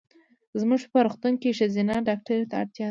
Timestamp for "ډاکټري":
2.07-2.45